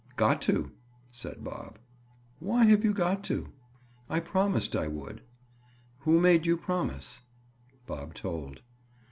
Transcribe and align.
"Got 0.15 0.41
to," 0.49 0.71
said 1.11 1.43
Bob. 1.43 1.77
"Why 2.39 2.63
have 2.63 2.83
you 2.83 2.91
got 2.91 3.23
to?" 3.25 3.49
"I 4.09 4.19
promised 4.19 4.75
I 4.75 4.87
would." 4.87 5.21
"Who 5.99 6.19
made 6.19 6.47
you 6.47 6.57
promise?" 6.57 7.21
Bob 7.85 8.15
told. 8.15 8.61